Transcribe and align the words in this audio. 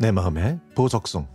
내 0.00 0.10
마음의 0.10 0.58
보석송 0.74 1.28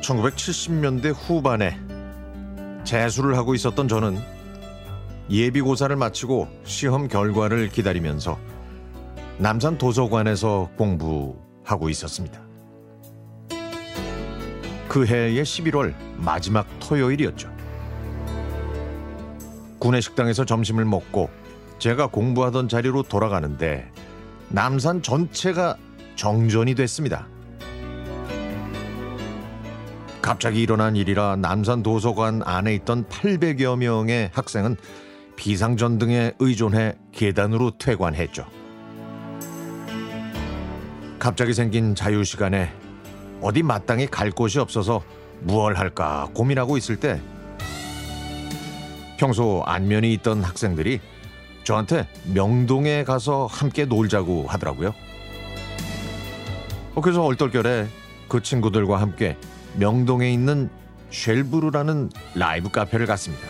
(1970년대) 0.00 1.12
후반에 1.12 1.76
재수를 2.84 3.36
하고 3.36 3.56
있었던 3.56 3.88
저는 3.88 4.18
예비고사를 5.28 5.96
마치고 5.96 6.46
시험 6.62 7.08
결과를 7.08 7.70
기다리면서 7.70 8.38
남산 9.38 9.78
도서관에서 9.78 10.70
공부하고 10.76 11.88
있었습니다. 11.88 12.49
그 14.90 15.06
해의 15.06 15.40
11월 15.44 15.94
마지막 16.16 16.66
토요일이었죠. 16.80 17.48
구내식당에서 19.78 20.44
점심을 20.44 20.84
먹고 20.84 21.30
제가 21.78 22.08
공부하던 22.08 22.68
자리로 22.68 23.04
돌아가는데 23.04 23.88
남산 24.48 25.00
전체가 25.00 25.76
정전이 26.16 26.74
됐습니다. 26.74 27.28
갑자기 30.20 30.60
일어난 30.60 30.96
일이라 30.96 31.36
남산 31.36 31.84
도서관 31.84 32.42
안에 32.44 32.74
있던 32.74 33.04
800여 33.04 33.78
명의 33.78 34.30
학생은 34.34 34.76
비상전등에 35.36 36.32
의존해 36.40 36.96
계단으로 37.12 37.78
퇴관했죠. 37.78 38.44
갑자기 41.20 41.54
생긴 41.54 41.94
자유시간에 41.94 42.89
어디 43.40 43.62
마땅히 43.62 44.06
갈 44.06 44.30
곳이 44.30 44.58
없어서 44.58 45.02
무얼 45.40 45.74
할까 45.76 46.28
고민하고 46.34 46.76
있을 46.76 46.96
때 46.96 47.20
평소 49.16 49.62
안면이 49.66 50.12
있던 50.14 50.42
학생들이 50.42 51.00
저한테 51.64 52.08
명동에 52.32 53.04
가서 53.04 53.46
함께 53.46 53.84
놀자고 53.84 54.46
하더라고요. 54.46 54.94
어, 56.94 57.00
그래서 57.00 57.22
얼떨결에 57.22 57.86
그 58.28 58.42
친구들과 58.42 59.00
함께 59.00 59.36
명동에 59.76 60.32
있는 60.32 60.70
쉘브르라는 61.10 62.10
라이브 62.34 62.70
카페를 62.70 63.06
갔습니다. 63.06 63.46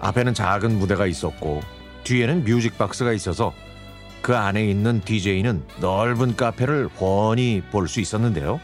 앞에는 0.00 0.34
작은 0.34 0.78
무대가 0.78 1.06
있었고 1.06 1.60
뒤에는 2.04 2.44
뮤직박스가 2.44 3.12
있어서 3.12 3.52
그 4.22 4.36
안에 4.36 4.68
있는 4.68 5.00
DJ는 5.00 5.62
넓은 5.80 6.36
카페를 6.36 6.88
훤히 7.00 7.62
볼 7.70 7.88
수 7.88 8.00
있었는데요. 8.00 8.60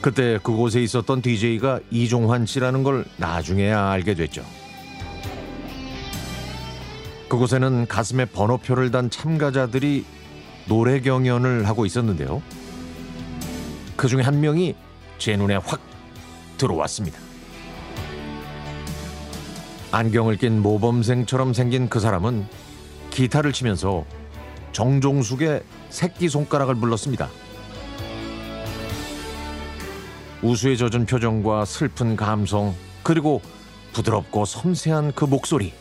그때 0.00 0.38
그곳에 0.42 0.80
있었던 0.82 1.20
DJ가 1.20 1.80
이종환 1.90 2.46
씨라는 2.46 2.84
걸 2.84 3.04
나중에야 3.16 3.90
알게 3.90 4.14
됐죠. 4.14 4.44
그곳에는 7.28 7.88
가슴에 7.88 8.24
번호표를 8.26 8.92
단 8.92 9.10
참가자들이 9.10 10.04
노래 10.66 11.00
경연을 11.00 11.66
하고 11.66 11.84
있었는데요. 11.84 12.40
그 13.96 14.06
중에 14.06 14.22
한 14.22 14.40
명이 14.40 14.76
제 15.18 15.36
눈에 15.36 15.56
확 15.56 15.80
들어왔습니다. 16.56 17.18
안경을 19.90 20.36
낀 20.36 20.62
모범생처럼 20.62 21.52
생긴 21.52 21.88
그 21.88 21.98
사람은 21.98 22.46
기타를 23.16 23.54
치면서 23.54 24.04
정종숙의 24.72 25.62
새끼손가락을 25.88 26.74
불렀습니다. 26.74 27.30
우수에 30.42 30.76
젖은 30.76 31.06
표정과 31.06 31.64
슬픈 31.64 32.14
감성, 32.14 32.74
그리고 33.02 33.40
부드럽고 33.94 34.44
섬세한 34.44 35.12
그 35.12 35.24
목소리. 35.24 35.72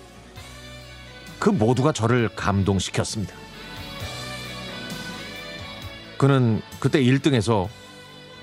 그 1.37 1.49
모두가 1.49 1.91
저를 1.91 2.29
감동시켰습니다. 2.29 3.35
그는 6.17 6.61
그때 6.79 7.03
1등에서 7.03 7.67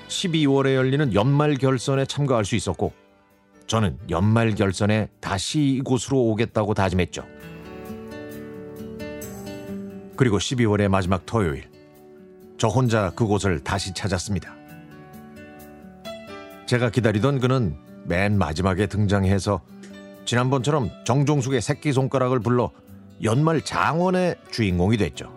12월에 0.07 0.75
열리는 0.75 1.15
연말 1.15 1.55
결선에 1.55 2.05
참가할 2.05 2.45
수 2.45 2.55
있었고, 2.55 2.93
저는 3.65 3.97
연말 4.11 4.53
결선에 4.53 5.07
다시 5.19 5.61
이곳으로 5.61 6.19
오겠다고 6.19 6.75
다짐했죠. 6.75 7.25
그리고 10.23 10.37
12월의 10.37 10.87
마지막 10.87 11.25
토요일, 11.25 11.69
저 12.57 12.69
혼자 12.69 13.09
그곳을 13.09 13.59
다시 13.59 13.93
찾았습니다. 13.93 14.55
제가 16.65 16.91
기다리던 16.91 17.41
그는 17.41 17.75
맨 18.05 18.37
마지막에 18.37 18.87
등장해서 18.87 19.59
지난번처럼 20.23 20.89
정종숙의 21.03 21.61
새끼손가락을 21.61 22.39
불러 22.39 22.71
연말 23.21 23.59
장원의 23.59 24.37
주인공이 24.49 24.95
됐죠. 24.95 25.35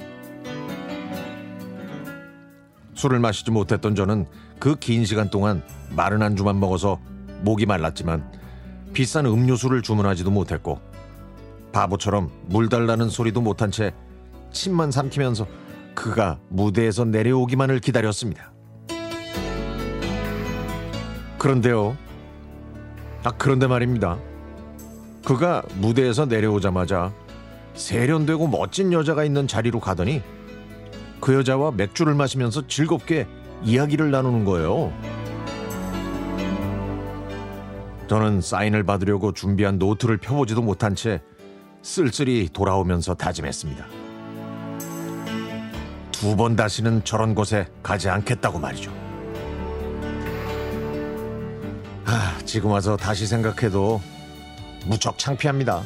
술을 2.94 3.18
마시지 3.18 3.50
못했던 3.50 3.97
저는 3.97 4.26
그 4.60 4.76
긴 4.76 5.04
시간 5.04 5.30
동안 5.30 5.64
마른 5.97 6.22
안주만 6.22 6.60
먹어서 6.60 7.00
목이 7.41 7.66
말랐지만 7.66 8.24
비싼 8.92 9.26
음료수를 9.26 9.82
주문하지도 9.82 10.30
못했고 10.30 10.78
바보처럼 11.72 12.30
물 12.47 12.68
달라는 12.68 13.08
소리도 13.08 13.41
못한 13.41 13.72
채 13.72 13.92
침만 14.53 14.91
삼키면서 14.91 15.47
그가 15.95 16.39
무대에서 16.49 17.05
내려오기만을 17.05 17.81
기다렸습니다. 17.81 18.53
그런데요. 21.39 21.97
아, 23.25 23.33
그런데 23.39 23.67
말입니다. 23.67 24.19
그가 25.25 25.62
무대에서 25.81 26.27
내려오자마자 26.27 27.12
세련되고 27.75 28.49
멋진 28.49 28.93
여자가 28.93 29.25
있는 29.25 29.47
자리로 29.47 29.81
가더니 29.81 30.23
그 31.21 31.34
여자와 31.34 31.73
맥주를 31.73 32.15
마시면서 32.15 32.67
즐겁게 32.67 33.27
이야기를 33.63 34.11
나누는 34.11 34.45
거예요. 34.45 34.93
저는 38.09 38.41
사인을 38.41 38.84
받으려고 38.84 39.33
준비한 39.33 39.78
노트를 39.78 40.19
펴보지도 40.19 40.63
못한 40.63 40.95
채 40.95 41.21
쓸쓸히 41.83 42.49
돌아오면서 42.53 43.15
다짐했습니다. 43.15 44.06
두 46.26 46.34
번 46.34 46.56
다시는 46.56 47.04
저런 47.04 47.37
곳에 47.37 47.69
가지 47.84 48.09
않겠다고 48.09 48.59
말이죠. 48.59 48.91
아, 52.04 52.37
지금 52.44 52.70
와서 52.72 52.97
다시 52.97 53.28
생각해도 53.28 54.00
무척 54.86 55.19
창피합니다. 55.19 55.84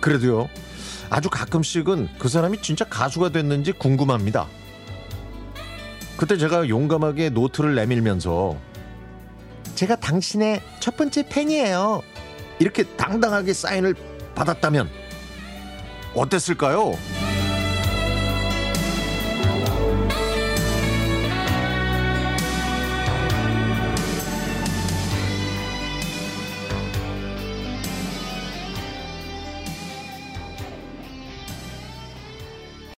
그래도요, 0.00 0.48
아주 1.10 1.28
가끔씩은 1.28 2.08
그 2.18 2.30
사람이 2.30 2.62
진짜 2.62 2.86
가수가 2.86 3.28
됐는지 3.28 3.72
궁금합니다. 3.72 4.46
그때 6.16 6.38
제가 6.38 6.66
용감하게 6.70 7.28
노트를 7.28 7.74
내밀면서 7.74 8.56
제가 9.74 9.96
당신의 9.96 10.62
첫 10.80 10.96
번째 10.96 11.28
팬이에요. 11.28 12.00
이렇게 12.60 12.82
당당하게 12.96 13.52
사인을 13.52 13.94
받았다면 14.34 14.88
어땠을까요? 16.14 16.94